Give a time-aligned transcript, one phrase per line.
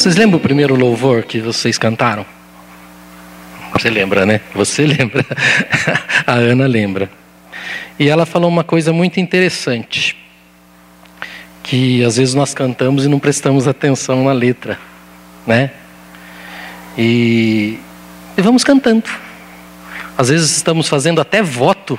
[0.00, 2.24] Vocês lembram o primeiro louvor que vocês cantaram?
[3.74, 4.40] Você lembra, né?
[4.54, 5.22] Você lembra.
[6.26, 7.10] A Ana lembra.
[7.98, 10.16] E ela falou uma coisa muito interessante.
[11.62, 14.78] Que às vezes nós cantamos e não prestamos atenção na letra,
[15.46, 15.70] né?
[16.96, 17.78] E,
[18.38, 19.04] e vamos cantando.
[20.16, 21.98] Às vezes estamos fazendo até voto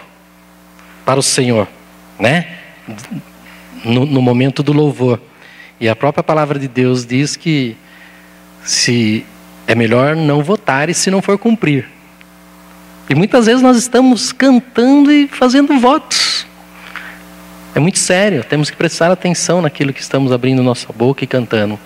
[1.05, 1.67] para o Senhor,
[2.17, 2.47] né?
[3.85, 5.21] No, no momento do louvor.
[5.79, 7.77] E a própria palavra de Deus diz que
[8.63, 9.25] se
[9.67, 11.87] é melhor não votar e se não for cumprir.
[13.09, 16.45] E muitas vezes nós estamos cantando e fazendo votos.
[17.73, 21.79] É muito sério, temos que prestar atenção naquilo que estamos abrindo nossa boca e cantando.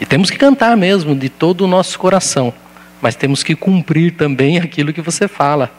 [0.00, 2.52] E temos que cantar mesmo de todo o nosso coração,
[3.00, 5.70] mas temos que cumprir também aquilo que você fala.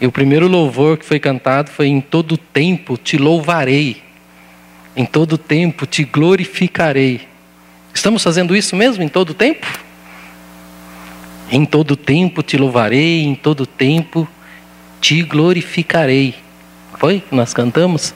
[0.00, 4.02] E o primeiro louvor que foi cantado foi: Em todo tempo te louvarei,
[4.96, 7.31] em todo tempo te glorificarei.
[7.94, 9.66] Estamos fazendo isso mesmo em todo tempo?
[11.50, 14.26] Em todo tempo te louvarei, em todo tempo
[15.00, 16.34] te glorificarei.
[16.98, 18.14] Foi que nós cantamos?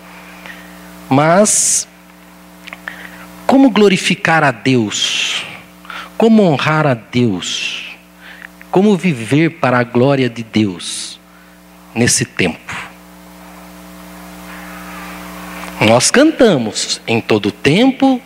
[1.10, 1.86] Mas
[3.46, 5.44] como glorificar a Deus?
[6.16, 7.96] Como honrar a Deus?
[8.70, 11.20] Como viver para a glória de Deus
[11.94, 12.74] nesse tempo?
[15.80, 18.20] Nós cantamos em todo tempo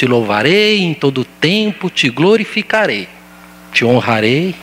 [0.00, 3.08] te louvarei, em todo tempo te glorificarei
[3.72, 4.54] te honrarei.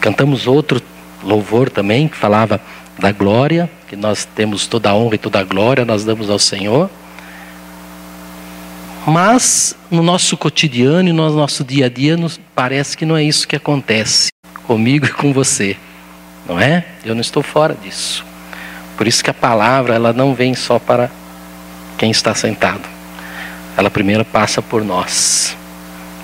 [0.00, 0.82] Cantamos outro
[1.22, 2.60] louvor também que falava
[2.98, 6.38] da glória, que nós temos toda a honra e toda a glória, nós damos ao
[6.38, 6.90] Senhor.
[9.06, 13.22] Mas no nosso cotidiano e no nosso dia a dia, nos parece que não é
[13.22, 14.28] isso que acontece
[14.66, 15.76] comigo e com você,
[16.46, 16.84] não é?
[17.04, 18.24] Eu não estou fora disso.
[18.96, 21.10] Por isso que a palavra ela não vem só para
[21.98, 22.93] quem está sentado.
[23.76, 25.56] Ela primeiro passa por nós.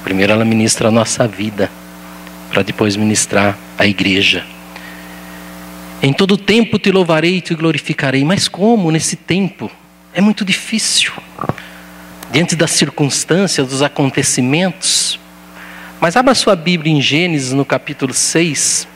[0.04, 1.70] Primeiro ela ministra a nossa vida,
[2.48, 4.44] para depois ministrar a igreja.
[6.02, 8.24] Em todo tempo te louvarei e te glorificarei.
[8.24, 9.70] Mas como nesse tempo?
[10.14, 11.12] É muito difícil.
[12.30, 15.18] Diante das circunstâncias, dos acontecimentos.
[16.00, 18.88] Mas abra sua Bíblia em Gênesis, no capítulo 6.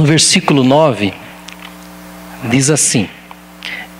[0.00, 1.12] No versículo 9,
[2.44, 3.06] diz assim: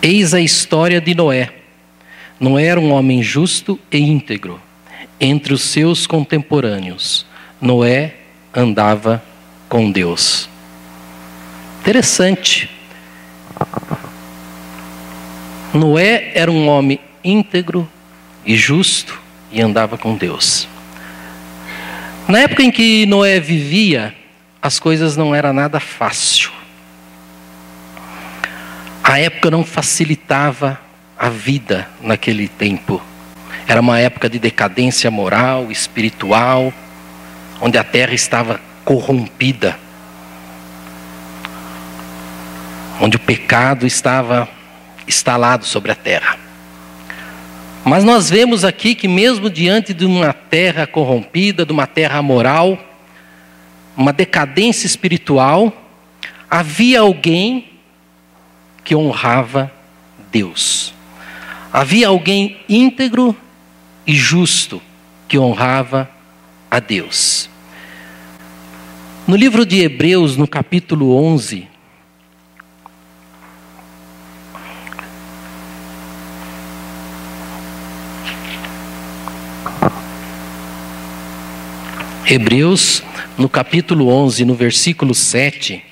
[0.01, 1.51] Eis a história de Noé.
[2.41, 4.59] Noé era um homem justo e íntegro
[5.21, 7.27] entre os seus contemporâneos.
[7.61, 8.15] Noé
[8.55, 9.23] andava
[9.69, 10.49] com Deus.
[11.81, 12.71] Interessante.
[15.75, 17.87] Noé era um homem íntegro
[18.47, 19.21] e justo
[19.53, 20.67] e andava com Deus.
[22.27, 24.15] Na época em que Noé vivia,
[24.63, 26.51] as coisas não era nada fácil.
[29.03, 30.79] A época não facilitava
[31.19, 33.01] a vida naquele tempo.
[33.67, 36.73] Era uma época de decadência moral, espiritual,
[37.61, 39.79] onde a terra estava corrompida.
[43.01, 44.49] Onde o pecado estava
[45.09, 46.39] instalado sobre a terra.
[47.85, 52.79] Mas nós vemos aqui que, mesmo diante de uma terra corrompida, de uma terra moral,
[53.97, 55.73] uma decadência espiritual,
[56.51, 57.71] havia alguém
[58.85, 59.73] que honrava
[60.31, 60.95] Deus.
[61.73, 63.37] Havia alguém íntegro
[64.07, 64.83] e justo
[65.29, 66.11] que honrava
[66.71, 67.49] a Deus.
[69.27, 71.69] No livro de Hebreus, no capítulo 11,
[82.27, 83.03] Hebreus,
[83.41, 85.83] no capítulo 11, no versículo 7.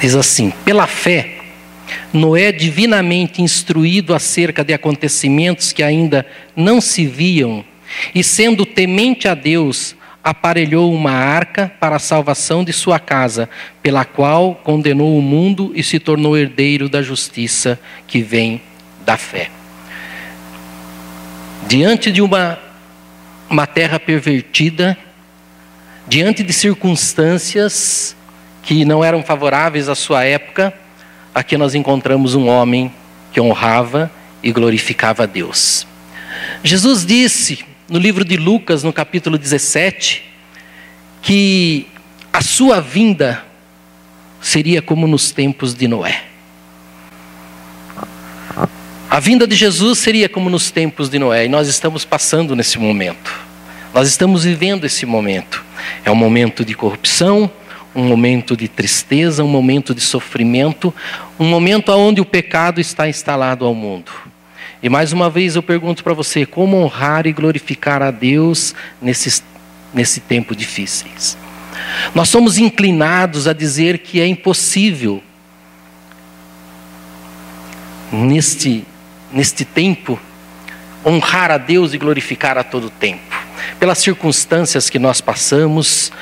[0.00, 1.38] Diz assim: pela fé,
[2.12, 7.64] Noé, divinamente instruído acerca de acontecimentos que ainda não se viam,
[8.14, 13.50] e sendo temente a Deus, aparelhou uma arca para a salvação de sua casa,
[13.82, 18.67] pela qual condenou o mundo e se tornou herdeiro da justiça que vem
[19.08, 19.50] da fé.
[21.66, 22.58] Diante de uma,
[23.48, 24.98] uma terra pervertida,
[26.06, 28.14] diante de circunstâncias
[28.62, 30.74] que não eram favoráveis à sua época,
[31.34, 32.92] aqui nós encontramos um homem
[33.32, 34.10] que honrava
[34.42, 35.86] e glorificava a Deus.
[36.62, 40.22] Jesus disse no livro de Lucas, no capítulo 17,
[41.22, 41.86] que
[42.30, 43.42] a sua vinda
[44.38, 46.27] seria como nos tempos de Noé.
[49.10, 52.78] A vinda de Jesus seria como nos tempos de Noé, e nós estamos passando nesse
[52.78, 53.32] momento.
[53.94, 55.64] Nós estamos vivendo esse momento.
[56.04, 57.50] É um momento de corrupção,
[57.94, 60.94] um momento de tristeza, um momento de sofrimento,
[61.40, 64.12] um momento onde o pecado está instalado ao mundo.
[64.82, 69.42] E mais uma vez eu pergunto para você: como honrar e glorificar a Deus nesses,
[69.92, 71.36] nesse tempo difíceis?
[72.14, 75.22] Nós somos inclinados a dizer que é impossível,
[78.12, 78.84] neste,
[79.32, 80.18] neste tempo,
[81.04, 83.22] honrar a Deus e glorificar a todo tempo.
[83.78, 86.12] Pelas circunstâncias que nós passamos,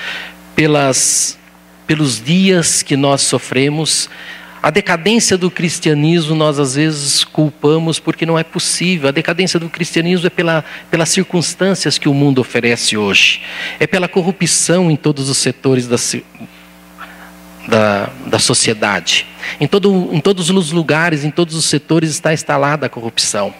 [0.54, 1.38] pelas,
[1.86, 4.08] pelos dias que nós sofremos,
[4.62, 9.08] a decadência do cristianismo nós às vezes culpamos porque não é possível.
[9.08, 13.42] A decadência do cristianismo é pela, pelas circunstâncias que o mundo oferece hoje,
[13.78, 15.96] é pela corrupção em todos os setores da,
[17.66, 19.26] da, da sociedade.
[19.60, 23.52] Em, todo, em todos os lugares, em todos os setores está instalada a corrupção.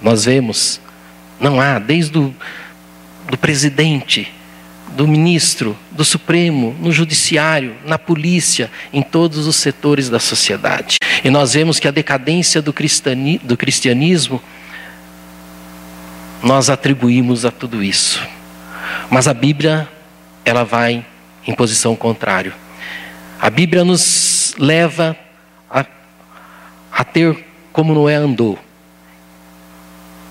[0.00, 0.80] Nós vemos,
[1.40, 2.34] não há, desde o
[3.28, 4.32] do presidente,
[4.96, 10.96] do ministro, do Supremo, no judiciário, na polícia, em todos os setores da sociedade.
[11.22, 12.74] E nós vemos que a decadência do,
[13.42, 14.42] do cristianismo
[16.42, 18.22] nós atribuímos a tudo isso.
[19.10, 19.88] Mas a Bíblia,
[20.44, 21.04] ela vai
[21.46, 22.54] em posição contrária.
[23.40, 25.16] A Bíblia nos leva
[25.70, 25.86] a,
[26.92, 28.58] a ter como Noé andou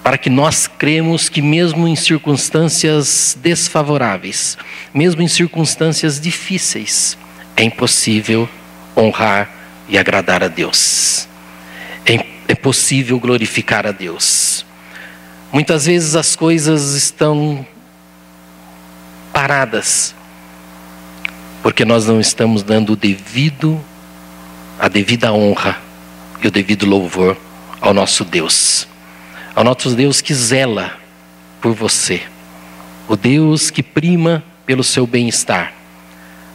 [0.07, 4.57] para que nós cremos que, mesmo em circunstâncias desfavoráveis,
[4.93, 7.17] mesmo em circunstâncias difíceis,
[7.57, 8.47] é impossível
[8.95, 9.49] honrar
[9.89, 11.27] e agradar a Deus.
[12.05, 14.65] É, é possível glorificar a Deus.
[15.51, 17.67] Muitas vezes as coisas estão
[19.33, 20.15] paradas,
[21.67, 23.77] porque nós não estamos dando o devido,
[24.79, 25.77] a devida honra
[26.41, 27.35] e o devido louvor
[27.81, 28.87] ao nosso Deus
[29.53, 30.97] ao nosso Deus que zela
[31.59, 32.21] por você,
[33.05, 35.73] o Deus que prima pelo seu bem-estar,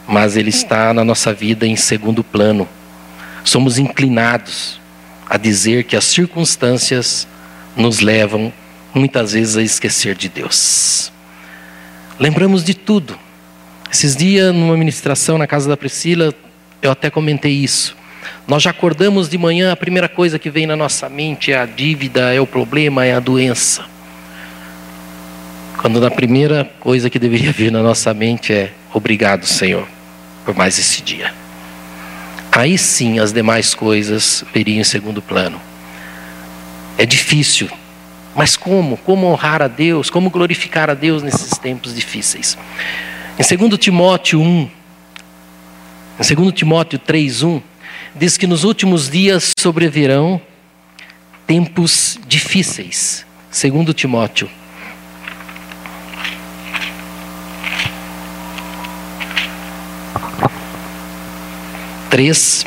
[0.09, 2.67] mas Ele está na nossa vida em segundo plano.
[3.45, 4.81] Somos inclinados
[5.29, 7.29] a dizer que as circunstâncias
[7.77, 8.51] nos levam
[8.95, 11.13] muitas vezes a esquecer de Deus.
[12.19, 13.21] Lembramos de tudo.
[13.93, 16.35] Esses dias, numa ministração na casa da Priscila,
[16.81, 17.95] eu até comentei isso.
[18.49, 21.67] Nós já acordamos de manhã, a primeira coisa que vem na nossa mente é a
[21.67, 23.85] dívida, é o problema, é a doença.
[25.77, 29.87] Quando a primeira coisa que deveria vir na nossa mente é obrigado, Senhor,
[30.47, 31.35] por mais esse dia.
[32.51, 35.61] Aí sim as demais coisas viriam em segundo plano.
[36.97, 37.69] É difícil,
[38.35, 38.97] mas como?
[38.97, 40.09] Como honrar a Deus?
[40.09, 42.57] Como glorificar a Deus nesses tempos difíceis?
[43.39, 44.71] Em 2 Timóteo 1,
[46.21, 47.63] em 2 Timóteo 3:1,
[48.15, 50.41] diz que nos últimos dias sobrevirão
[51.47, 54.51] tempos difíceis, segundo Timóteo.
[62.11, 62.67] Três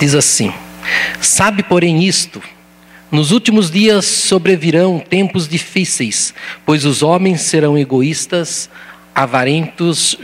[0.00, 0.52] diz assim:
[1.20, 2.42] Sabe, porém, isto,
[3.14, 6.34] nos últimos dias sobrevirão tempos difíceis,
[6.66, 8.68] pois os homens serão egoístas,
[9.14, 10.18] avarentos,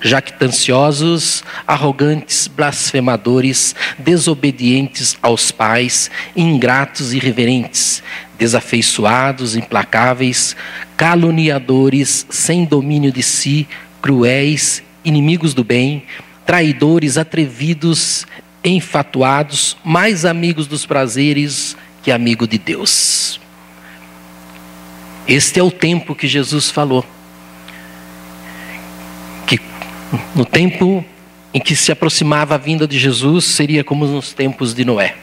[0.00, 8.02] jactanciosos, arrogantes, blasfemadores, desobedientes aos pais, ingratos e irreverentes,
[8.36, 10.56] desafeiçoados, implacáveis,
[10.96, 13.68] caluniadores, sem domínio de si,
[14.02, 16.02] cruéis, inimigos do bem,
[16.44, 18.26] traidores, atrevidos,
[18.64, 23.40] enfatuados, mais amigos dos prazeres que amigo de Deus.
[25.26, 27.04] Este é o tempo que Jesus falou
[30.34, 31.04] no tempo
[31.52, 35.14] em que se aproximava a vinda de Jesus, seria como nos tempos de Noé.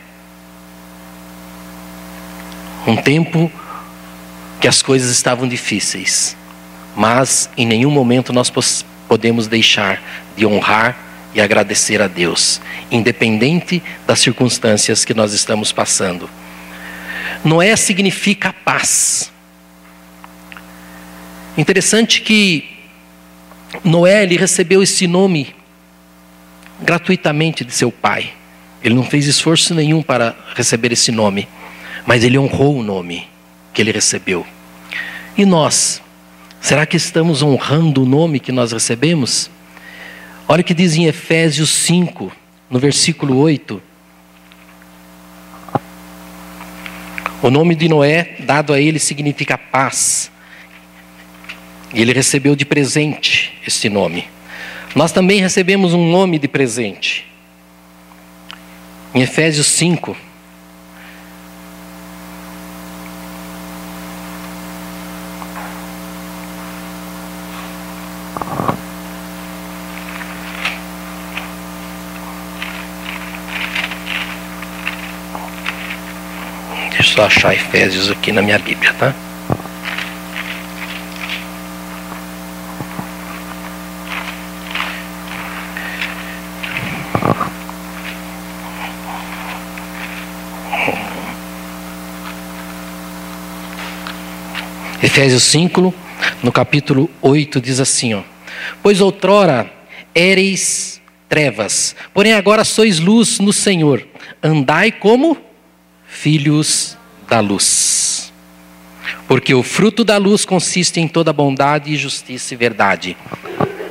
[2.88, 3.52] Um tempo
[4.60, 6.36] que as coisas estavam difíceis,
[6.96, 8.52] mas em nenhum momento nós
[9.08, 10.02] podemos deixar
[10.36, 10.98] de honrar
[11.34, 16.30] e agradecer a Deus, independente das circunstâncias que nós estamos passando.
[17.44, 19.32] Noé significa paz.
[21.58, 22.70] Interessante que
[23.84, 25.56] Noé ele recebeu esse nome
[26.82, 28.34] gratuitamente de seu pai.
[28.84, 31.48] Ele não fez esforço nenhum para receber esse nome,
[32.06, 33.28] mas ele honrou o nome
[33.74, 34.46] que ele recebeu.
[35.38, 36.02] E nós,
[36.60, 39.50] será que estamos honrando o nome que nós recebemos?
[40.48, 42.32] Olha o que diz em Efésios 5,
[42.70, 43.82] no versículo 8.
[47.44, 50.32] O nome de Noé, dado a ele, significa paz.
[51.94, 54.28] E ele recebeu de presente este nome.
[54.96, 57.26] Nós também recebemos um nome de presente.
[59.14, 60.16] Em Efésios 5,
[77.12, 79.14] só achar Efésios aqui na minha Bíblia, tá?
[95.04, 95.94] Efésios 5,
[96.42, 98.22] no capítulo 8, diz assim: ó,
[98.82, 99.70] Pois outrora
[100.16, 104.08] éreis trevas, porém agora sois luz no Senhor,
[104.42, 105.38] andai como
[106.06, 106.98] filhos
[107.32, 108.34] da luz.
[109.26, 113.16] Porque o fruto da luz consiste em toda bondade, justiça e verdade.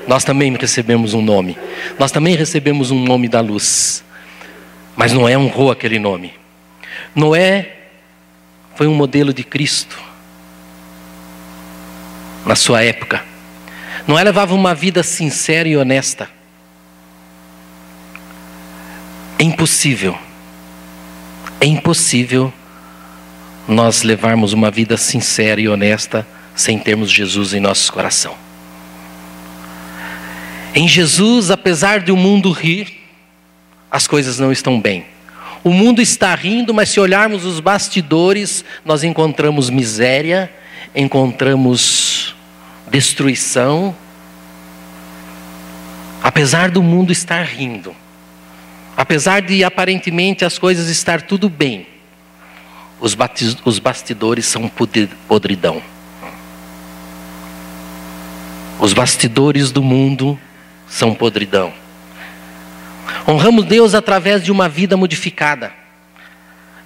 [0.07, 1.57] Nós também recebemos um nome,
[1.99, 4.05] nós também recebemos um nome da luz,
[4.95, 6.35] mas Noé honrou aquele nome.
[7.15, 7.77] Noé
[8.75, 9.99] foi um modelo de Cristo
[12.45, 13.25] na sua época.
[14.07, 16.29] Noé levava uma vida sincera e honesta.
[19.39, 20.19] É impossível,
[21.59, 22.53] é impossível
[23.71, 28.35] nós levarmos uma vida sincera e honesta sem termos Jesus em nosso coração.
[30.75, 33.01] Em Jesus, apesar de o mundo rir,
[33.91, 35.05] as coisas não estão bem.
[35.65, 40.51] O mundo está rindo, mas se olharmos os bastidores, nós encontramos miséria,
[40.95, 42.35] encontramos
[42.91, 43.95] destruição,
[46.23, 47.95] apesar do mundo estar rindo,
[48.97, 51.87] apesar de aparentemente as coisas estar tudo bem,
[53.01, 53.17] os,
[53.65, 54.69] os bastidores são
[55.27, 55.83] podridão.
[58.79, 60.39] Os bastidores do mundo
[60.89, 61.73] são podridão.
[63.27, 65.73] Honramos Deus através de uma vida modificada.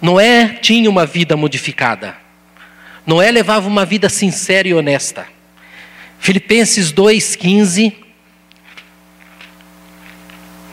[0.01, 2.17] Noé tinha uma vida modificada.
[3.07, 5.27] Noé levava uma vida sincera e honesta.
[6.19, 7.93] Filipenses 2,15.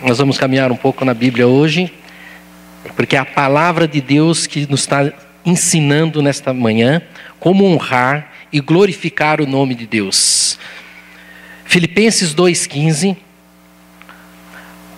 [0.01, 1.93] Nós vamos caminhar um pouco na Bíblia hoje,
[2.95, 5.12] porque é a palavra de Deus que nos está
[5.45, 7.01] ensinando nesta manhã
[7.39, 10.60] como honrar e glorificar o nome de Deus.
[11.65, 13.17] Filipenses 2,15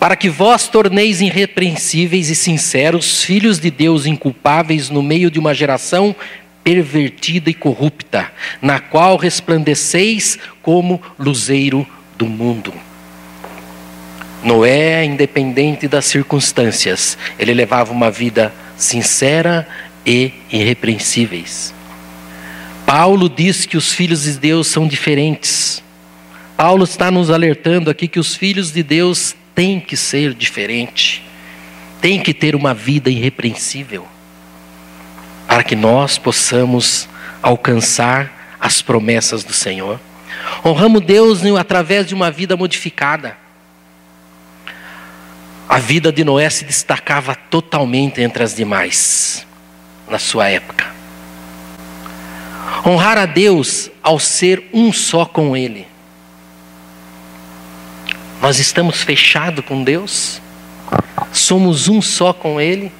[0.04, 5.54] para que vós torneis irrepreensíveis e sinceros, filhos de Deus inculpáveis no meio de uma
[5.54, 6.14] geração
[6.62, 11.86] pervertida e corrupta, na qual resplandeceis como luzeiro
[12.18, 12.74] do mundo.
[14.42, 19.66] Noé, independente das circunstâncias, ele levava uma vida sincera
[20.06, 21.74] e irrepreensíveis.
[22.86, 25.82] Paulo diz que os filhos de Deus são diferentes.
[26.56, 31.22] Paulo está nos alertando aqui que os filhos de Deus têm que ser diferentes,
[32.00, 34.06] têm que ter uma vida irrepreensível
[35.46, 37.08] para que nós possamos
[37.42, 40.00] alcançar as promessas do Senhor.
[40.64, 43.36] Honramos Deus através de uma vida modificada.
[45.68, 49.46] A vida de Noé se destacava totalmente entre as demais
[50.08, 50.86] na sua época.
[52.86, 55.86] Honrar a Deus ao ser um só com Ele.
[58.40, 60.40] Nós estamos fechados com Deus,
[61.32, 62.92] somos um só com Ele.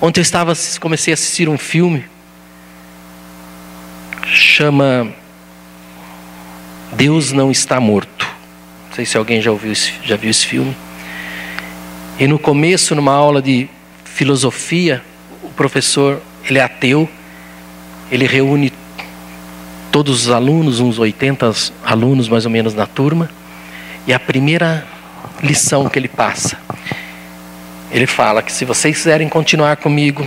[0.00, 2.04] Ontem eu estava, comecei a assistir um filme,
[4.26, 5.14] chama
[6.92, 8.26] Deus não está morto.
[8.88, 9.72] Não sei se alguém já ouviu,
[10.04, 10.76] já viu esse filme.
[12.18, 13.68] E no começo, numa aula de
[14.04, 15.02] filosofia,
[15.52, 17.08] professor, ele é ateu,
[18.10, 18.72] ele reúne
[19.90, 21.52] todos os alunos, uns 80
[21.84, 23.30] alunos mais ou menos na turma,
[24.06, 24.86] e a primeira
[25.42, 26.58] lição que ele passa,
[27.90, 30.26] ele fala que se vocês quiserem continuar comigo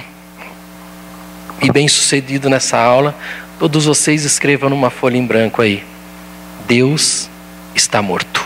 [1.62, 3.16] e bem sucedido nessa aula,
[3.58, 5.84] todos vocês escrevam numa folha em branco aí:
[6.68, 7.30] Deus
[7.74, 8.46] está morto.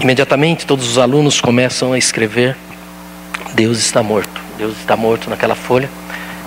[0.00, 2.56] Imediatamente todos os alunos começam a escrever:
[3.54, 4.40] Deus está morto.
[4.56, 5.90] Deus está morto naquela folha.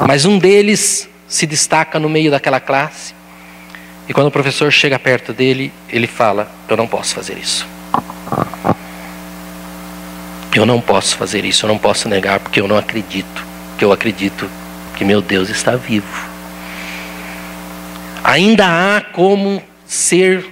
[0.08, 3.14] Mas um deles se destaca no meio daquela classe.
[4.08, 7.68] E quando o professor chega perto dele, ele fala: Eu não posso fazer isso.
[10.54, 13.46] Eu não posso fazer isso, eu não posso negar porque eu não acredito,
[13.78, 14.50] que eu acredito
[14.96, 16.30] que meu Deus está vivo.
[18.24, 20.50] Ainda há como ser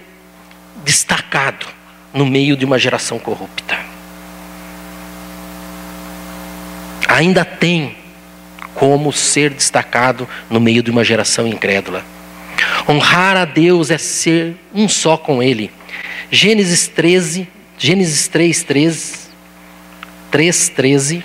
[0.83, 1.65] destacado
[2.13, 3.92] no meio de uma geração corrupta.
[7.13, 7.95] Ainda tem
[8.73, 12.03] como ser destacado no meio de uma geração incrédula.
[12.89, 15.69] Honrar a Deus é ser um só com Ele.
[16.31, 19.13] Gênesis 13, Gênesis 3, 13,
[20.31, 21.23] 3, 13.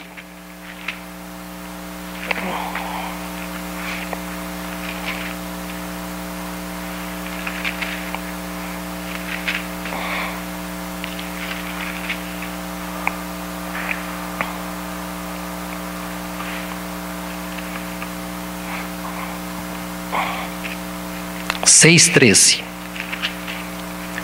[21.80, 22.60] Seis, treze.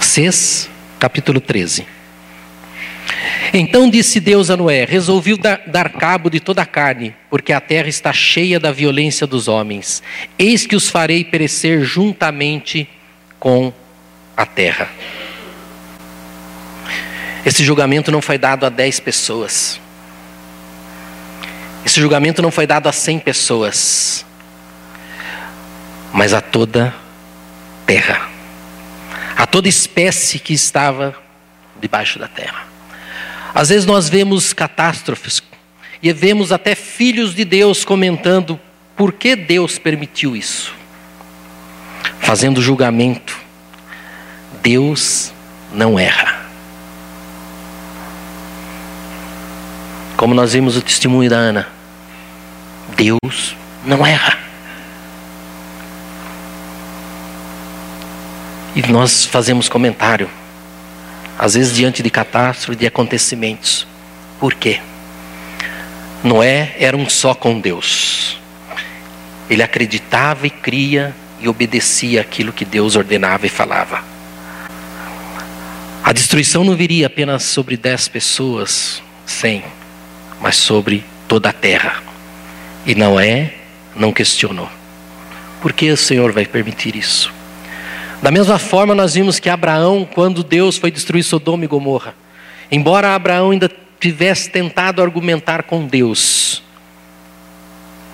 [0.01, 0.69] Seis,
[0.99, 1.87] capítulo 13.
[3.53, 7.89] Então disse Deus a Noé: Resolvi dar, cabo de toda a carne, porque a terra
[7.89, 10.03] está cheia da violência dos homens.
[10.37, 12.89] Eis que os farei perecer juntamente
[13.39, 13.73] com
[14.37, 14.91] a terra.
[17.47, 19.81] Esse julgamento não foi dado a dez pessoas.
[21.87, 24.27] Esse julgamento não foi dado a cem pessoas,
[26.13, 27.04] mas a toda
[27.87, 28.29] terra,
[29.37, 31.15] a toda espécie que estava
[31.81, 32.67] debaixo da terra.
[33.55, 35.43] Às vezes nós vemos catástrofes
[36.03, 38.59] e vemos até filhos de Deus comentando
[38.97, 40.75] por que Deus permitiu isso,
[42.21, 43.39] fazendo julgamento.
[44.63, 45.33] Deus
[45.73, 46.45] não erra.
[50.17, 51.69] Como nós vimos o testemunho da Ana,
[52.97, 54.44] Deus não erra.
[58.75, 60.29] E nós fazemos comentário
[61.39, 63.87] às vezes diante de catástrofes, de acontecimentos.
[64.39, 64.81] Por quê?
[66.23, 68.39] Noé era um só com Deus.
[69.51, 74.03] Ele acreditava e cria e obedecia aquilo que Deus ordenava e falava.
[76.03, 79.65] A destruição não viria apenas sobre dez pessoas, cem,
[80.41, 82.03] mas sobre toda a terra.
[82.87, 83.55] E Noé
[83.97, 84.71] não questionou.
[85.61, 87.34] Por que o Senhor vai permitir isso?
[88.25, 92.15] Da mesma forma, nós vimos que Abraão, quando Deus foi destruir Sodoma e Gomorra,
[92.73, 96.63] embora Abraão ainda tivesse tentado argumentar com Deus,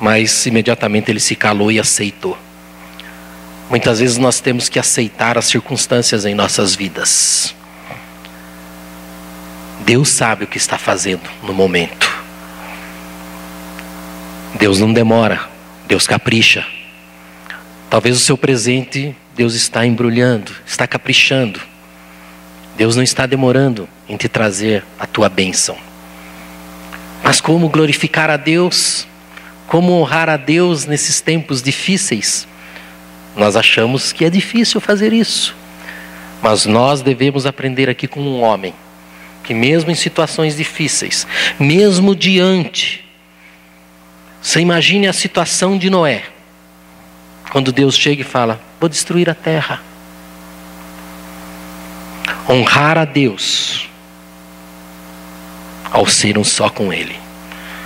[0.00, 2.36] mas imediatamente ele se calou e aceitou.
[3.70, 7.54] Muitas vezes nós temos que aceitar as circunstâncias em nossas vidas.
[9.86, 12.10] Deus sabe o que está fazendo no momento.
[14.58, 15.48] Deus não demora,
[15.86, 16.66] Deus capricha.
[17.88, 21.62] Talvez o seu presente Deus está embrulhando, está caprichando.
[22.76, 25.79] Deus não está demorando em te trazer a tua bênção.
[27.24, 29.07] Mas como glorificar a Deus?
[29.66, 32.46] Como honrar a Deus nesses tempos difíceis?
[33.35, 35.57] Nós achamos que é difícil fazer isso.
[36.42, 38.74] Mas nós devemos aprender aqui com um homem
[39.42, 41.26] que, mesmo em situações difíceis,
[41.59, 43.09] mesmo diante,
[44.42, 46.24] você imagine a situação de Noé.
[47.50, 49.80] Quando Deus chega e fala: Vou destruir a terra.
[52.48, 53.88] Honrar a Deus
[55.90, 57.16] ao ser um só com Ele.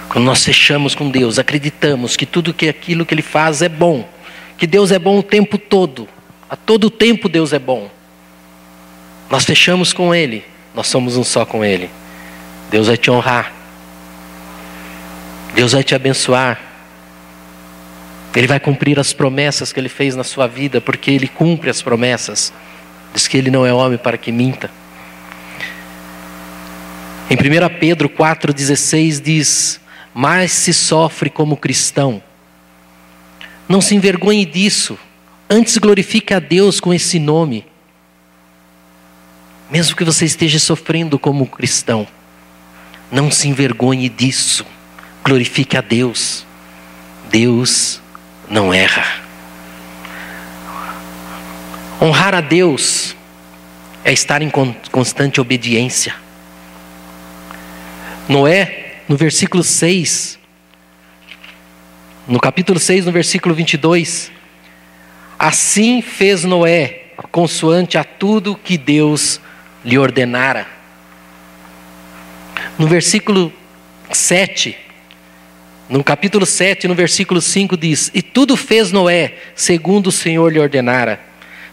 [0.08, 4.08] Quando nós fechamos com Deus, acreditamos que tudo que aquilo que Ele faz é bom,
[4.56, 6.08] que Deus é bom o tempo todo,
[6.48, 7.90] a todo tempo Deus é bom.
[9.28, 11.90] Nós fechamos com Ele, nós somos um só com Ele.
[12.70, 13.52] Deus vai te honrar,
[15.54, 16.73] Deus vai te abençoar.
[18.34, 21.80] Ele vai cumprir as promessas que ele fez na sua vida, porque ele cumpre as
[21.80, 22.52] promessas.
[23.12, 24.70] Diz que ele não é homem para que minta.
[27.30, 29.80] Em 1 Pedro 4,16 diz:
[30.12, 32.20] Mas se sofre como cristão,
[33.68, 34.98] não se envergonhe disso,
[35.48, 37.64] antes glorifique a Deus com esse nome.
[39.70, 42.06] Mesmo que você esteja sofrendo como cristão,
[43.10, 44.66] não se envergonhe disso,
[45.24, 46.44] glorifique a Deus.
[47.30, 48.02] Deus
[48.48, 49.04] não erra.
[52.00, 53.16] Honrar a Deus
[54.04, 54.50] é estar em
[54.90, 56.14] constante obediência.
[58.28, 60.38] Noé, no versículo 6,
[62.26, 64.30] no capítulo 6, no versículo 22,
[65.38, 69.40] assim fez Noé, consoante a tudo que Deus
[69.84, 70.66] lhe ordenara.
[72.78, 73.52] No versículo
[74.10, 74.76] 7,
[75.88, 80.58] no capítulo 7, no versículo 5 diz: E tudo fez Noé, segundo o Senhor lhe
[80.58, 81.20] ordenara.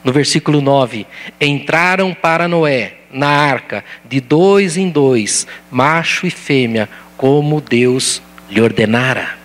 [0.04, 1.06] No versículo 9:
[1.40, 8.62] Entraram para Noé na arca, de dois em dois, macho e fêmea, como Deus lhe
[8.62, 9.38] ordenara.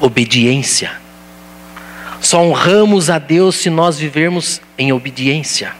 [0.00, 0.92] Obediência.
[2.20, 5.72] Só honramos a Deus se nós vivermos em obediência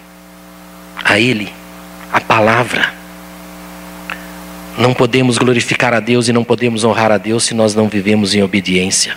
[1.02, 1.52] a Ele,
[2.12, 3.03] a palavra.
[4.76, 8.34] Não podemos glorificar a Deus e não podemos honrar a Deus se nós não vivemos
[8.34, 9.16] em obediência.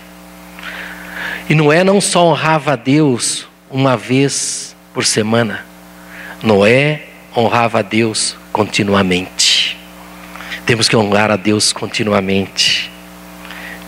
[1.50, 5.66] E Noé não só honrava a Deus uma vez por semana,
[6.44, 9.78] Noé honrava a Deus continuamente.
[10.66, 12.92] Temos que honrar a Deus continuamente,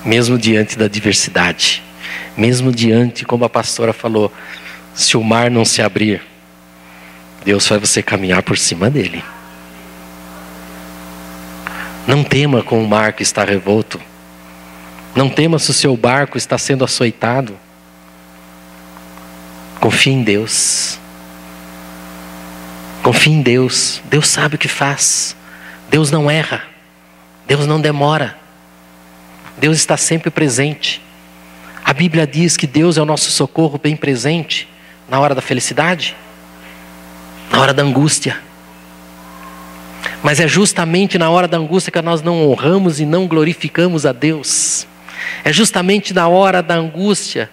[0.04, 1.84] mesmo diante da diversidade,
[2.36, 4.34] mesmo diante, como a pastora falou,
[4.96, 6.22] se o mar não se abrir,
[7.46, 9.24] Deus faz você caminhar por cima dele.
[12.10, 14.02] Não tema com o mar que está revolto.
[15.14, 17.56] Não tema se o seu barco está sendo açoitado.
[19.80, 20.98] Confie em Deus.
[23.04, 24.02] Confie em Deus.
[24.06, 25.36] Deus sabe o que faz.
[25.88, 26.64] Deus não erra.
[27.46, 28.36] Deus não demora.
[29.60, 31.04] Deus está sempre presente.
[31.86, 34.68] A Bíblia diz que Deus é o nosso socorro bem presente
[35.08, 36.18] na hora da felicidade,
[37.52, 38.49] na hora da angústia.
[40.22, 44.12] Mas é justamente na hora da angústia que nós não honramos e não glorificamos a
[44.12, 44.86] Deus.
[45.44, 47.50] É justamente na hora da angústia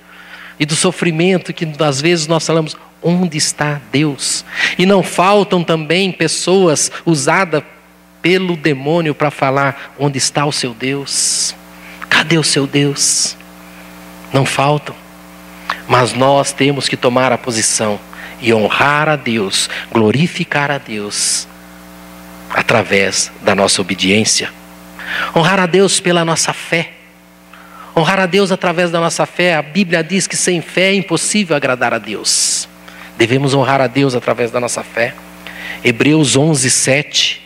[0.59, 4.44] e do sofrimento que às vezes nós falamos: onde está Deus?
[4.76, 7.62] E não faltam também pessoas usadas
[8.20, 11.55] pelo demônio para falar: onde está o seu Deus?
[12.09, 13.37] Cadê o seu Deus?
[14.33, 14.94] Não faltam.
[15.88, 17.98] Mas nós temos que tomar a posição
[18.40, 21.46] e honrar a Deus, glorificar a Deus
[22.56, 24.50] através da nossa obediência.
[25.34, 26.92] Honrar a Deus pela nossa fé.
[27.94, 29.54] Honrar a Deus através da nossa fé.
[29.54, 32.66] A Bíblia diz que sem fé é impossível agradar a Deus.
[33.18, 35.14] Devemos honrar a Deus através da nossa fé.
[35.84, 37.45] Hebreus 11, 7.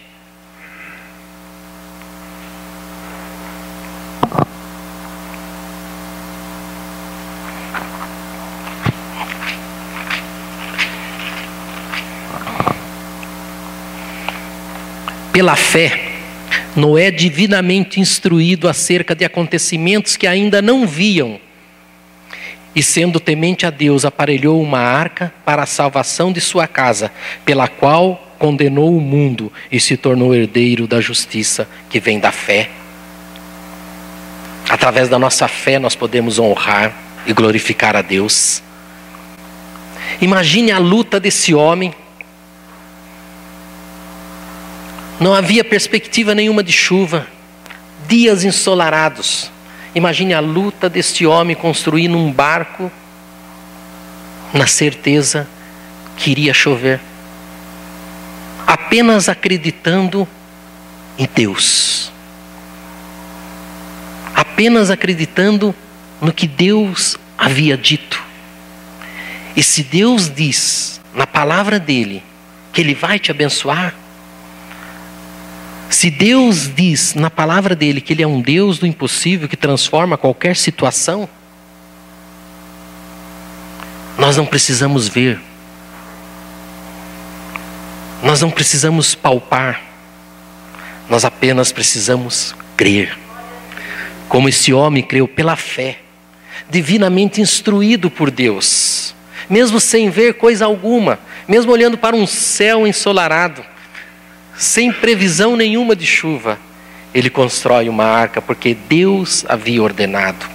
[15.40, 15.98] Pela fé,
[16.76, 21.40] Noé, divinamente instruído acerca de acontecimentos que ainda não viam,
[22.76, 27.10] e sendo temente a Deus, aparelhou uma arca para a salvação de sua casa,
[27.42, 32.68] pela qual condenou o mundo e se tornou herdeiro da justiça que vem da fé.
[34.68, 36.92] Através da nossa fé, nós podemos honrar
[37.26, 38.62] e glorificar a Deus.
[40.20, 41.94] Imagine a luta desse homem
[45.20, 47.26] Não havia perspectiva nenhuma de chuva,
[48.08, 49.50] dias ensolarados.
[49.94, 52.90] Imagine a luta deste homem construindo um barco
[54.54, 55.46] na certeza
[56.16, 56.98] que iria chover.
[58.66, 60.26] Apenas acreditando
[61.18, 62.10] em Deus.
[64.34, 65.74] Apenas acreditando
[66.18, 68.22] no que Deus havia dito.
[69.54, 72.22] E se Deus diz na palavra dele
[72.72, 73.94] que ele vai te abençoar,
[75.90, 80.16] se Deus diz na palavra dele que ele é um Deus do impossível que transforma
[80.16, 81.28] qualquer situação,
[84.16, 85.40] nós não precisamos ver,
[88.22, 89.82] nós não precisamos palpar,
[91.08, 93.18] nós apenas precisamos crer.
[94.28, 95.98] Como esse homem creu pela fé,
[96.70, 99.12] divinamente instruído por Deus,
[99.48, 103.64] mesmo sem ver coisa alguma, mesmo olhando para um céu ensolarado,
[104.56, 106.58] sem previsão nenhuma de chuva,
[107.14, 110.46] ele constrói uma arca porque Deus havia ordenado,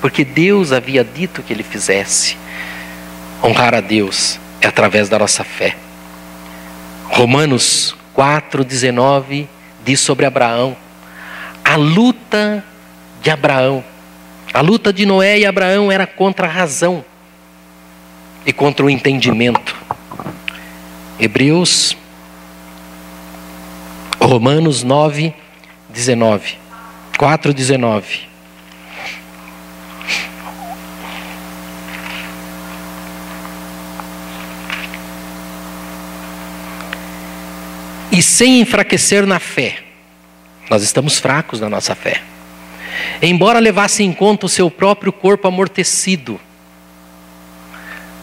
[0.00, 2.36] porque Deus havia dito que ele fizesse.
[3.42, 5.76] Honrar a Deus é através da nossa fé.
[7.08, 9.46] Romanos 4,19
[9.84, 10.76] diz sobre Abraão,
[11.64, 12.64] a luta
[13.22, 13.84] de Abraão,
[14.52, 17.04] a luta de Noé e Abraão era contra a razão
[18.44, 19.74] e contra o entendimento.
[21.18, 21.96] Hebreus
[24.22, 25.34] Romanos 9,
[25.88, 26.56] 19.
[27.18, 28.20] 4, 19.
[38.10, 39.78] E sem enfraquecer na fé.
[40.70, 42.22] Nós estamos fracos na nossa fé.
[43.20, 46.40] Embora levasse em conta o seu próprio corpo amortecido,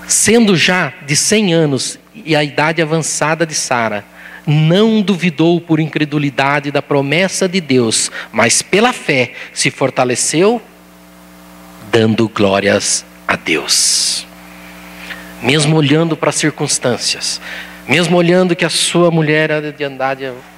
[0.07, 4.05] sendo já de 100 anos e a idade avançada de Sara,
[4.49, 10.61] não duvidou por incredulidade da promessa de Deus, mas pela fé se fortaleceu,
[11.91, 14.25] dando glórias a Deus.
[15.41, 17.39] Mesmo olhando para as circunstâncias,
[17.87, 19.83] mesmo olhando que a sua mulher era de,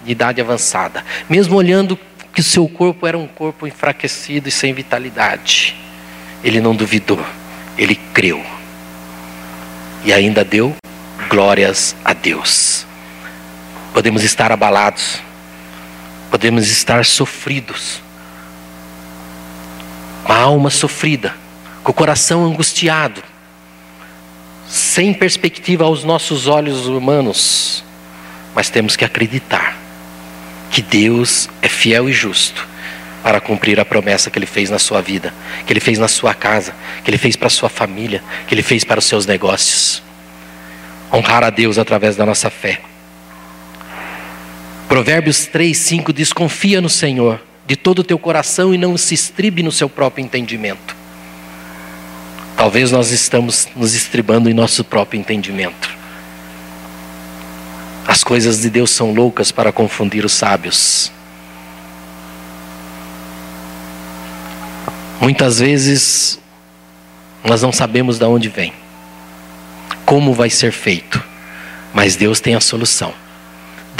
[0.05, 1.99] idade avançada, mesmo olhando
[2.33, 5.75] que o seu corpo era um corpo enfraquecido e sem vitalidade,
[6.43, 7.23] ele não duvidou,
[7.77, 8.41] ele creu.
[10.03, 10.73] E ainda deu
[11.29, 12.85] glórias a Deus.
[13.93, 15.19] Podemos estar abalados,
[16.29, 18.01] podemos estar sofridos,
[20.25, 21.35] uma alma sofrida,
[21.83, 23.21] com o coração angustiado,
[24.67, 27.83] sem perspectiva aos nossos olhos humanos,
[28.55, 29.77] mas temos que acreditar
[30.71, 32.65] que Deus é fiel e justo
[33.21, 35.33] para cumprir a promessa que Ele fez na sua vida,
[35.65, 36.73] que Ele fez na sua casa,
[37.03, 40.01] que Ele fez para a sua família, que Ele fez para os seus negócios.
[41.11, 42.81] Honrar a Deus através da nossa fé.
[44.91, 49.13] Provérbios 3, 5 diz: Confia no Senhor de todo o teu coração e não se
[49.13, 50.93] estribe no seu próprio entendimento.
[52.57, 55.89] Talvez nós estamos nos estribando em nosso próprio entendimento.
[58.05, 61.09] As coisas de Deus são loucas para confundir os sábios.
[65.21, 66.37] Muitas vezes
[67.45, 68.73] nós não sabemos de onde vem,
[70.05, 71.23] como vai ser feito,
[71.93, 73.13] mas Deus tem a solução.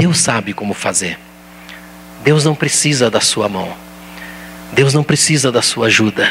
[0.01, 1.15] Deus sabe como fazer.
[2.23, 3.71] Deus não precisa da sua mão.
[4.73, 6.27] Deus não precisa da sua ajuda.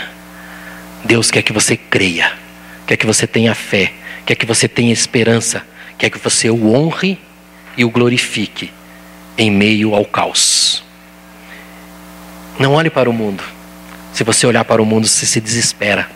[1.04, 2.32] Deus quer que você creia,
[2.84, 3.92] quer que você tenha fé,
[4.26, 5.64] quer que você tenha esperança,
[5.96, 7.16] quer que você o honre
[7.76, 8.72] e o glorifique
[9.38, 10.82] em meio ao caos.
[12.58, 13.44] Não olhe para o mundo.
[14.12, 16.10] Se você olhar para o mundo, você se desespera.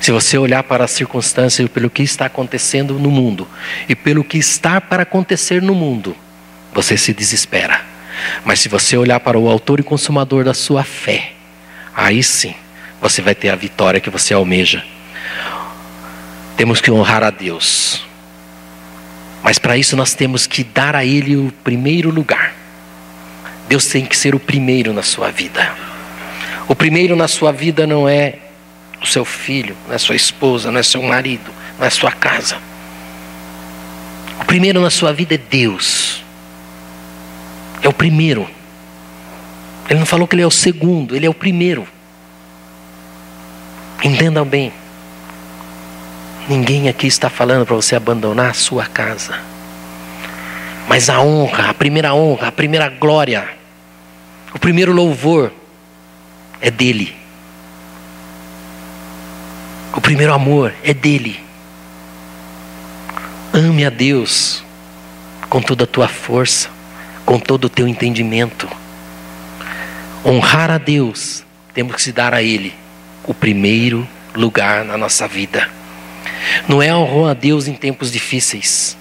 [0.00, 3.46] Se você olhar para as circunstâncias e pelo que está acontecendo no mundo
[3.86, 6.16] e pelo que está para acontecer no mundo,
[6.72, 7.80] você se desespera.
[8.44, 11.32] Mas se você olhar para o autor e consumador da sua fé,
[11.94, 12.54] aí sim
[13.00, 14.84] você vai ter a vitória que você almeja.
[16.56, 18.04] Temos que honrar a Deus.
[19.42, 22.54] Mas para isso nós temos que dar a Ele o primeiro lugar.
[23.68, 25.72] Deus tem que ser o primeiro na sua vida.
[26.68, 28.34] O primeiro na sua vida não é
[29.02, 32.58] o seu filho, não é sua esposa, não é seu marido, não é sua casa.
[34.40, 36.22] O primeiro na sua vida é Deus.
[37.82, 38.48] É o primeiro.
[39.88, 41.86] Ele não falou que ele é o segundo, ele é o primeiro.
[44.02, 44.72] Entendam bem.
[46.48, 49.38] Ninguém aqui está falando para você abandonar a sua casa.
[50.88, 53.48] Mas a honra, a primeira honra, a primeira glória,
[54.54, 55.52] o primeiro louvor
[56.60, 57.14] é dele.
[59.94, 61.40] O primeiro amor é dele.
[63.52, 64.62] Ame a Deus
[65.48, 66.79] com toda a tua força
[67.30, 68.68] com todo o teu entendimento.
[70.26, 72.74] Honrar a Deus, temos que se dar a Ele
[73.22, 75.70] o primeiro lugar na nossa vida.
[76.66, 78.96] Não é honrar a Deus em tempos difíceis.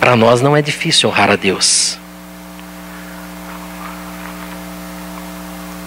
[0.00, 1.98] Para nós não é difícil honrar a Deus.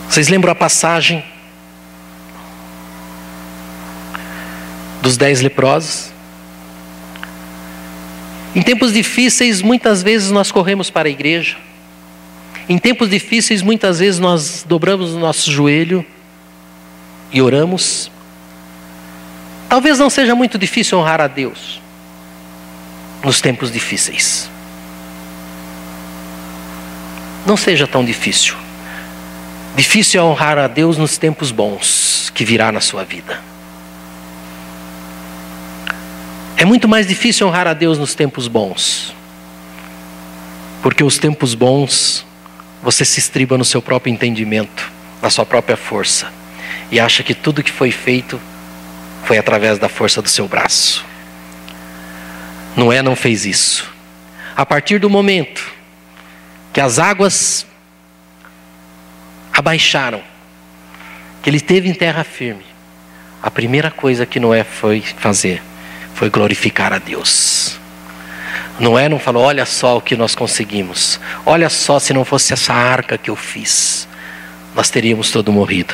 [0.07, 1.25] Vocês lembram a passagem
[5.01, 6.14] dos dez leprosos?
[8.55, 11.57] Em tempos difíceis, muitas vezes nós corremos para a igreja.
[12.69, 16.05] Em tempos difíceis, muitas vezes nós dobramos o nosso joelho
[17.33, 18.09] e oramos.
[19.67, 21.81] Talvez não seja muito difícil honrar a Deus
[23.21, 24.49] nos tempos difíceis.
[27.45, 28.55] Não seja tão difícil.
[29.75, 33.37] Difícil é honrar a Deus nos tempos bons que virá na sua vida.
[36.57, 39.13] É muito mais difícil honrar a Deus nos tempos bons.
[40.81, 42.25] Porque os tempos bons,
[42.81, 44.89] você se estriba no seu próprio entendimento,
[45.21, 46.31] na sua própria força.
[46.89, 48.39] E acha que tudo que foi feito
[49.25, 51.03] foi através da força do seu braço.
[52.77, 53.91] Noé não fez isso.
[54.55, 55.73] A partir do momento
[56.71, 57.65] que as águas
[59.51, 60.21] abaixaram,
[61.41, 62.65] que ele esteve em terra firme,
[63.41, 65.61] a primeira coisa que Noé foi fazer
[66.15, 67.77] foi glorificar a Deus.
[68.79, 71.19] Noé não falou, olha só o que nós conseguimos.
[71.45, 74.07] Olha só, se não fosse essa arca que eu fiz,
[74.73, 75.93] nós teríamos todo morrido.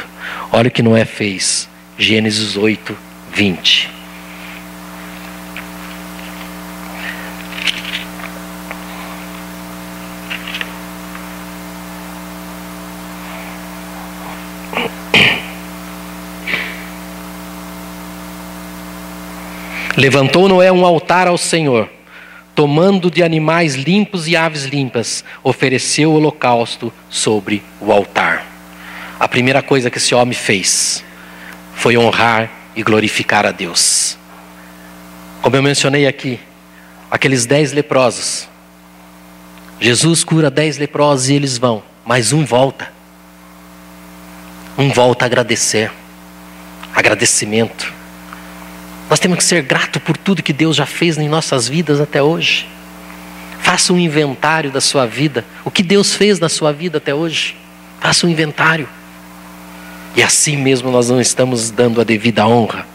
[0.52, 1.68] Olha o que Noé fez.
[1.98, 2.98] Gênesis 8,
[3.34, 4.01] 20.
[19.98, 21.90] Levantou Noé um altar ao Senhor,
[22.56, 28.46] tomando de animais limpos e aves limpas, ofereceu o holocausto sobre o altar.
[29.20, 31.04] A primeira coisa que esse homem fez
[31.76, 34.18] foi honrar e glorificar a Deus.
[35.42, 36.40] Como eu mencionei aqui,
[37.10, 38.48] aqueles dez leprosos.
[39.80, 42.92] Jesus cura dez leprosos e eles vão, mas um volta.
[44.78, 45.92] Um volta a agradecer.
[46.96, 48.01] Agradecimento.
[49.12, 52.24] Nós temos que ser grato por tudo que Deus já fez em nossas vidas até
[52.24, 52.66] hoje.
[53.62, 55.44] Faça um inventário da sua vida.
[55.66, 57.58] O que Deus fez na sua vida até hoje.
[58.00, 58.88] Faça um inventário.
[60.16, 62.88] E assim mesmo nós não estamos dando a devida honra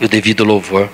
[0.00, 0.88] e o devido louvor.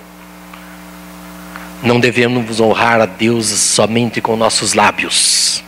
[1.83, 5.63] Não devemos honrar a Deus somente com nossos lábios.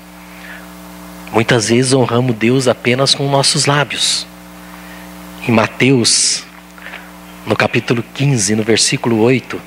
[1.31, 4.27] Muitas vezes honramos Deus apenas com nossos lábios.
[5.47, 6.45] Em Mateus,
[7.47, 9.61] no capítulo 15, no versículo 8,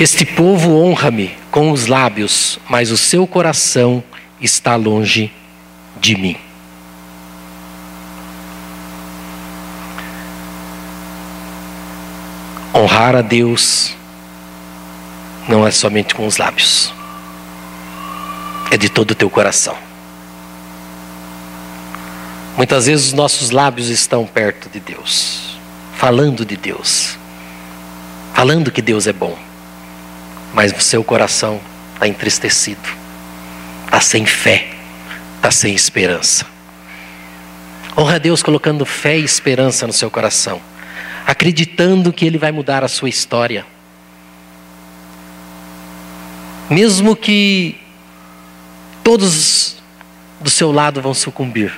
[0.00, 4.02] Este povo honra-me com os lábios, mas o seu coração
[4.40, 5.30] está longe
[6.00, 6.49] de mim.
[12.74, 13.94] Honrar a Deus
[15.48, 16.92] não é somente com os lábios,
[18.70, 19.76] é de todo o teu coração.
[22.56, 25.58] Muitas vezes os nossos lábios estão perto de Deus,
[25.96, 27.16] falando de Deus,
[28.34, 29.36] falando que Deus é bom
[30.52, 31.60] mas o seu coração
[31.94, 32.88] está entristecido,
[33.84, 34.68] está sem fé,
[35.36, 36.46] está sem esperança.
[37.96, 40.60] Honra a Deus colocando fé e esperança no seu coração,
[41.30, 43.64] acreditando que Ele vai mudar a sua história.
[46.68, 47.78] Mesmo que
[49.04, 49.76] todos
[50.40, 51.72] do seu lado vão sucumbir,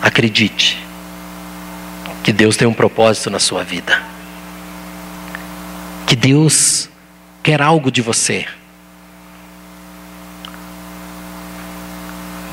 [0.00, 0.82] acredite
[2.22, 4.10] que Deus tem um propósito na sua vida
[6.06, 6.88] que Deus
[7.40, 8.44] quer algo de você.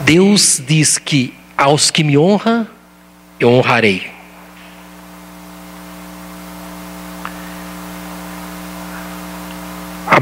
[0.01, 2.67] Deus diz que aos que me honram,
[3.39, 4.16] eu honrarei.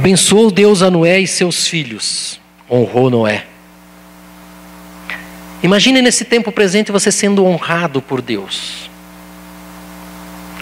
[0.05, 2.39] Abençoou Deus a Noé e seus filhos,
[2.69, 3.43] honrou Noé.
[5.63, 8.87] Imagine nesse tempo presente você sendo honrado por Deus.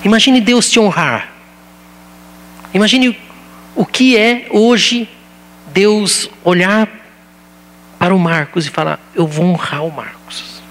[0.06, 1.34] Imagine Deus te honrar.
[2.74, 3.20] Imagine
[3.76, 5.10] o que é hoje
[5.74, 6.88] Deus olhar
[8.00, 10.64] para o Marcos e falar: Eu vou honrar o Marcos.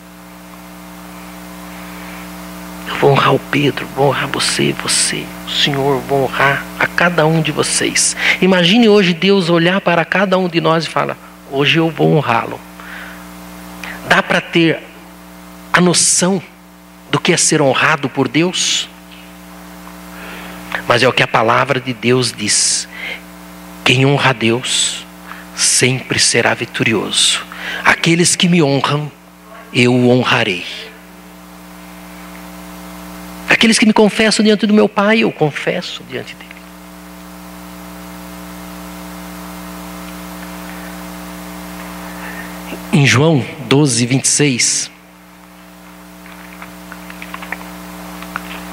[2.80, 7.26] Eu vou honrar o Pedro, vou honrar você, você, o Senhor, vou honrar a cada
[7.26, 8.16] um de vocês.
[8.40, 11.16] Imagine hoje Deus olhar para cada um de nós e falar:
[11.50, 12.60] Hoje eu vou honrá-lo.
[14.08, 14.80] Dá para ter
[15.72, 16.42] a noção
[17.10, 18.88] do que é ser honrado por Deus?
[20.86, 22.88] Mas é o que a palavra de Deus diz:
[23.84, 25.04] quem honra a Deus
[25.56, 27.44] sempre será vitorioso.
[27.84, 29.10] Aqueles que me honram,
[29.72, 30.64] eu o honrarei.
[33.62, 36.50] Aqueles que me confessam diante do meu Pai, eu confesso diante dele.
[42.92, 44.90] Em João 12, 26,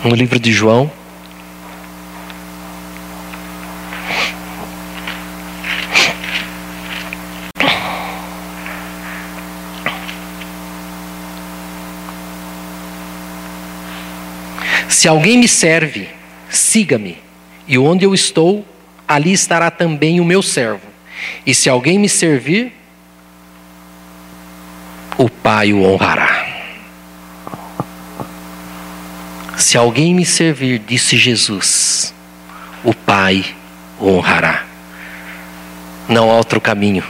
[0.03, 0.91] no livro de João,
[14.99, 16.09] Se alguém me serve,
[16.49, 17.17] siga-me,
[17.65, 18.67] e onde eu estou,
[19.07, 20.85] ali estará também o meu servo.
[21.45, 22.73] E se alguém me servir,
[25.17, 26.45] o Pai o honrará.
[29.55, 32.13] Se alguém me servir, disse Jesus,
[32.83, 33.45] o Pai
[34.01, 34.65] o honrará.
[36.09, 37.05] Não há outro caminho.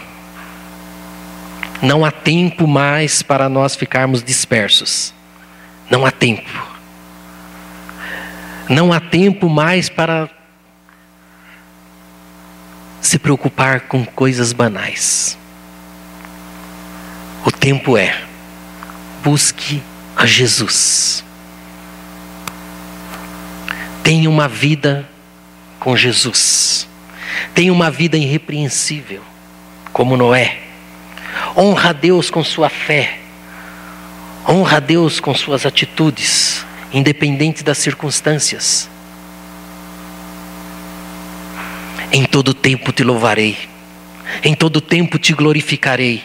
[1.82, 5.12] Não há tempo mais para nós ficarmos dispersos.
[5.90, 6.69] Não há tempo.
[8.70, 10.30] Não há tempo mais para
[13.02, 15.36] se preocupar com coisas banais.
[17.44, 18.22] O tempo é
[19.24, 19.82] busque
[20.16, 21.24] a Jesus.
[24.04, 25.10] Tenha uma vida
[25.80, 26.88] com Jesus.
[27.56, 29.24] Tenha uma vida irrepreensível,
[29.92, 30.60] como Noé.
[31.58, 33.18] Honra a Deus com sua fé.
[34.48, 38.90] Honra a Deus com suas atitudes independente das circunstâncias.
[42.12, 43.58] Em todo tempo te louvarei,
[44.44, 46.24] em todo tempo te glorificarei.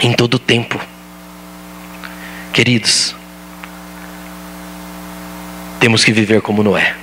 [0.00, 0.80] Em todo tempo.
[2.52, 3.14] Queridos,
[5.80, 6.94] temos que viver como Noé.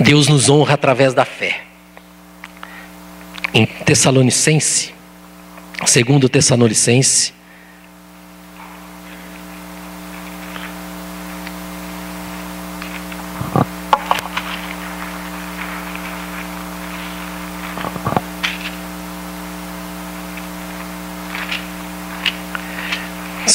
[0.00, 1.62] Deus nos honra através da fé.
[3.54, 4.91] Em Tessalonicense,
[5.86, 7.32] Segundo Tessalonicense,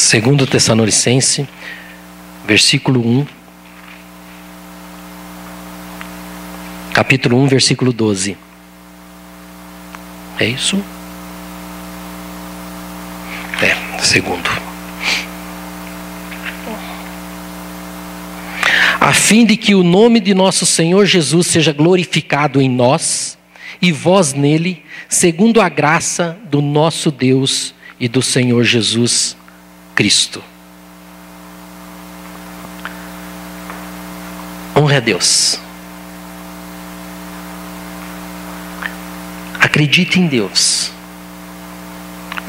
[0.08, 1.46] Segundo Tessalonicense,
[2.46, 3.26] versículo 1.
[6.94, 8.34] Capítulo 1, versículo 12.
[10.40, 10.82] É isso?
[13.60, 14.50] É, segundo.
[19.00, 23.38] A fim de que o nome de nosso Senhor Jesus seja glorificado em nós
[23.80, 29.36] e vós nele, segundo a graça do nosso Deus e do Senhor Jesus
[29.94, 30.42] Cristo.
[34.76, 35.60] Honre a Deus.
[39.60, 40.97] Acredite em Deus.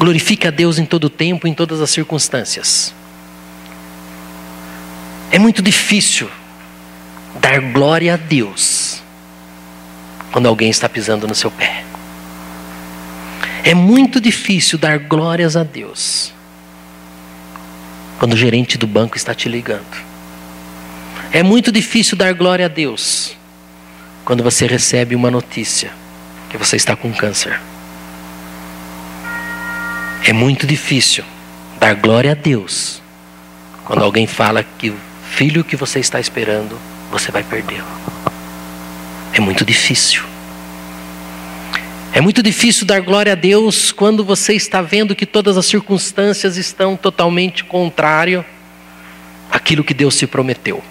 [0.00, 2.94] Glorifique a Deus em todo o tempo, em todas as circunstâncias.
[5.30, 6.26] É muito difícil
[7.38, 9.02] dar glória a Deus
[10.32, 11.84] quando alguém está pisando no seu pé.
[13.62, 16.32] É muito difícil dar glórias a Deus
[18.18, 20.02] quando o gerente do banco está te ligando.
[21.30, 23.36] É muito difícil dar glória a Deus
[24.24, 25.90] quando você recebe uma notícia
[26.48, 27.60] que você está com câncer.
[30.24, 31.24] É muito difícil
[31.78, 33.00] dar glória a Deus
[33.84, 34.96] quando alguém fala que o
[35.30, 36.78] filho que você está esperando
[37.10, 37.82] você vai perder.
[39.32, 40.22] É muito difícil.
[42.12, 46.56] É muito difícil dar glória a Deus quando você está vendo que todas as circunstâncias
[46.56, 48.44] estão totalmente contrário
[49.50, 50.82] àquilo que Deus se prometeu.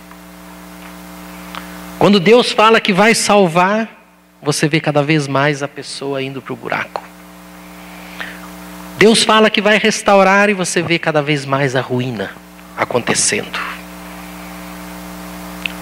[1.97, 3.89] Quando Deus fala que vai salvar,
[4.41, 7.08] você vê cada vez mais a pessoa indo para o buraco.
[8.99, 12.29] Deus fala que vai restaurar e você vê cada vez mais a ruína
[12.77, 13.59] acontecendo.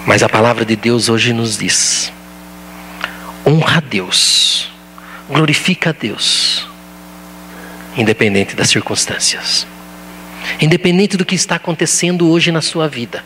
[0.06, 2.10] Mas a palavra de Deus hoje nos diz:
[3.44, 4.68] honra a Deus
[5.28, 6.66] glorifica a Deus,
[7.96, 9.66] independente das circunstâncias,
[10.60, 13.22] independente do que está acontecendo hoje na sua vida,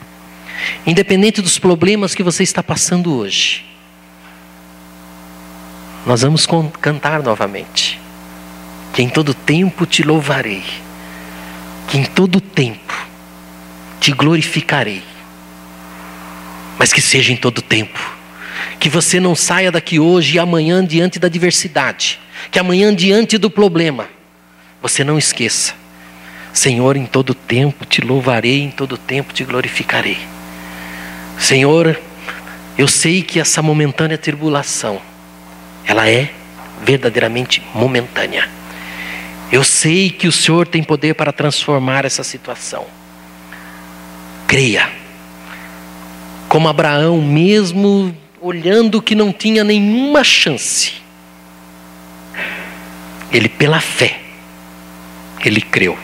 [0.84, 3.64] independente dos problemas que você está passando hoje.
[6.05, 6.47] Nós vamos
[6.80, 8.01] cantar novamente.
[8.93, 10.62] Que em todo tempo te louvarei,
[11.88, 12.93] que em todo tempo
[14.01, 15.03] te glorificarei,
[16.78, 18.12] mas que seja em todo tempo
[18.82, 22.18] que você não saia daqui hoje e amanhã diante da diversidade,
[22.51, 24.09] que amanhã diante do problema,
[24.82, 25.72] você não esqueça.
[26.53, 30.18] Senhor, em todo tempo te louvarei, em todo tempo te glorificarei.
[31.38, 31.97] Senhor,
[32.76, 35.01] eu sei que essa momentânea tribulação,
[35.84, 36.32] ela é
[36.84, 38.49] verdadeiramente momentânea.
[39.53, 42.86] Eu sei que o Senhor tem poder para transformar essa situação.
[44.48, 44.90] Creia.
[46.48, 50.94] Como Abraão, mesmo olhando que não tinha nenhuma chance.
[53.30, 54.20] Ele, pela fé,
[55.44, 55.98] ele creu.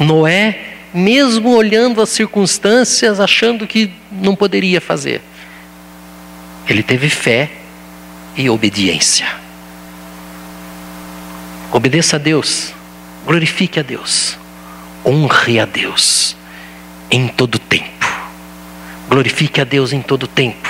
[0.00, 0.58] Noé,
[0.92, 5.20] mesmo olhando as circunstâncias, achando que não poderia fazer,
[6.68, 7.48] ele teve fé
[8.36, 9.47] e obediência.
[11.72, 12.72] Obedeça a Deus,
[13.26, 14.38] glorifique a Deus,
[15.04, 16.36] honre a Deus
[17.10, 18.06] em todo tempo.
[19.08, 20.68] Glorifique a Deus em todo tempo.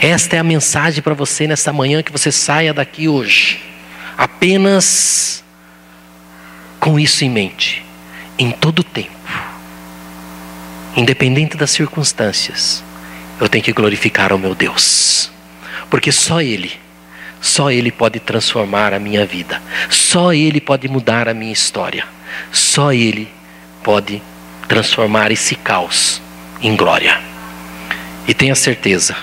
[0.00, 3.60] Esta é a mensagem para você nesta manhã que você saia daqui hoje.
[4.16, 5.42] Apenas
[6.78, 7.84] com isso em mente.
[8.38, 9.10] Em todo tempo.
[10.96, 12.82] Independente das circunstâncias.
[13.40, 15.30] Eu tenho que glorificar ao meu Deus.
[15.90, 16.78] Porque só Ele,
[17.40, 19.60] só Ele pode transformar a minha vida.
[19.88, 22.04] Só Ele pode mudar a minha história.
[22.52, 23.28] Só Ele
[23.82, 24.22] pode
[24.68, 26.20] transformar esse caos
[26.60, 27.20] em glória.
[28.26, 29.16] E tenha certeza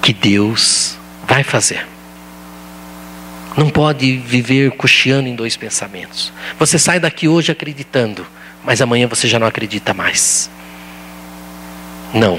[0.00, 1.86] que Deus vai fazer.
[3.56, 6.32] Não pode viver cocheando em dois pensamentos.
[6.58, 8.26] Você sai daqui hoje acreditando,
[8.64, 10.50] mas amanhã você já não acredita mais.
[12.12, 12.38] Não.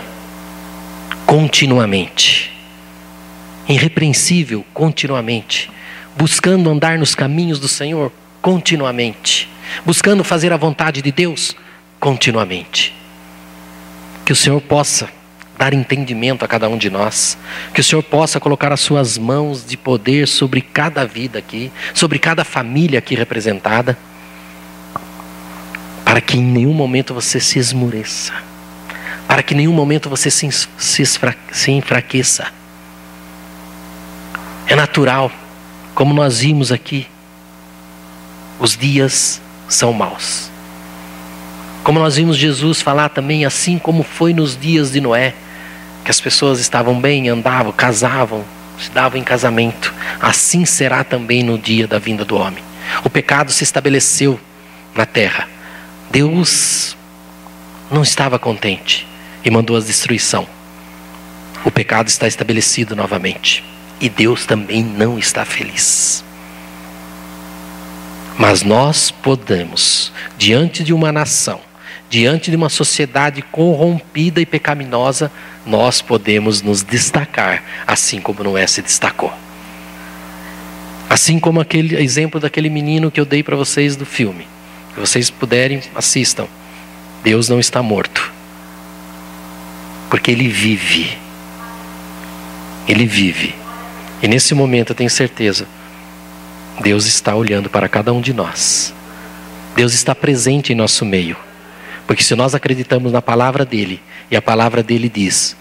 [1.25, 2.56] Continuamente.
[3.67, 5.69] Irrepreensível, continuamente.
[6.15, 8.11] Buscando andar nos caminhos do Senhor,
[8.41, 9.49] continuamente.
[9.85, 11.55] Buscando fazer a vontade de Deus,
[11.99, 12.95] continuamente.
[14.25, 15.09] Que o Senhor possa
[15.57, 17.37] dar entendimento a cada um de nós,
[17.73, 22.19] que o Senhor possa colocar as suas mãos de poder sobre cada vida aqui, sobre
[22.19, 23.97] cada família aqui representada,
[26.05, 28.33] para que em nenhum momento você se esmureça,
[29.27, 30.47] para que em nenhum momento você se,
[30.77, 31.03] se,
[31.51, 32.51] se enfraqueça.
[34.67, 35.31] É natural,
[35.95, 37.07] como nós vimos aqui,
[38.59, 40.49] os dias são maus.
[41.83, 45.33] Como nós vimos Jesus falar também, assim como foi nos dias de Noé,
[46.03, 48.43] que as pessoas estavam bem, andavam, casavam,
[48.77, 52.63] se davam em casamento, assim será também no dia da vinda do homem.
[53.05, 54.39] O pecado se estabeleceu
[54.93, 55.47] na terra.
[56.11, 56.97] Deus
[57.89, 59.07] não estava contente
[59.45, 60.45] e mandou a destruição.
[61.63, 63.63] O pecado está estabelecido novamente.
[63.99, 66.23] E Deus também não está feliz.
[68.37, 71.59] Mas nós podemos, diante de uma nação,
[72.09, 75.31] diante de uma sociedade corrompida e pecaminosa,
[75.65, 79.33] nós podemos nos destacar, assim como Noé se destacou.
[81.09, 84.47] Assim como aquele exemplo daquele menino que eu dei para vocês do filme.
[84.93, 86.47] Se vocês puderem, assistam.
[87.23, 88.31] Deus não está morto.
[90.09, 91.17] Porque ele vive.
[92.87, 93.55] Ele vive.
[94.21, 95.67] E nesse momento eu tenho certeza,
[96.81, 98.93] Deus está olhando para cada um de nós.
[99.75, 101.37] Deus está presente em nosso meio.
[102.07, 104.01] Porque se nós acreditamos na palavra dele,
[104.31, 105.55] e a palavra dele diz: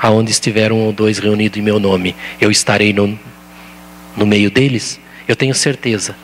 [0.00, 3.18] Aonde estiver um ou dois reunidos em meu nome, eu estarei no,
[4.16, 6.16] no meio deles, eu tenho certeza,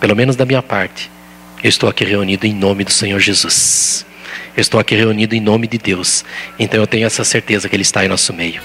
[0.00, 1.10] pelo menos da minha parte,
[1.62, 4.04] eu estou aqui reunido em nome do Senhor Jesus.
[4.56, 6.24] Eu estou aqui reunido em nome de Deus.
[6.58, 8.60] Então eu tenho essa certeza que Ele está em nosso meio.